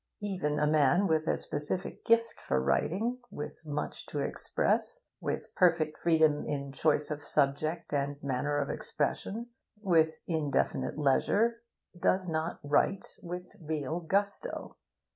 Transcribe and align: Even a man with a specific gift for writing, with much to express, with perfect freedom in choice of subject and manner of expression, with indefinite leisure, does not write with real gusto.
Even 0.23 0.57
a 0.57 0.65
man 0.65 1.05
with 1.05 1.27
a 1.27 1.37
specific 1.37 2.03
gift 2.03 2.41
for 2.41 2.59
writing, 2.59 3.19
with 3.29 3.67
much 3.67 4.07
to 4.07 4.17
express, 4.17 5.01
with 5.19 5.53
perfect 5.55 5.99
freedom 5.99 6.43
in 6.43 6.71
choice 6.71 7.11
of 7.11 7.21
subject 7.21 7.93
and 7.93 8.15
manner 8.23 8.57
of 8.57 8.71
expression, 8.71 9.51
with 9.79 10.21
indefinite 10.25 10.97
leisure, 10.97 11.61
does 11.95 12.27
not 12.27 12.59
write 12.63 13.19
with 13.21 13.51
real 13.61 13.99
gusto. 13.99 14.75